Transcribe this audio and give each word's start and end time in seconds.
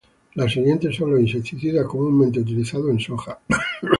Los 0.33 0.51
siguientes 0.53 0.95
son 0.95 1.11
los 1.11 1.19
insecticidas 1.19 1.85
comúnmente 1.85 2.39
utilizados 2.39 2.89
en 2.89 2.99
soja. 2.99 3.39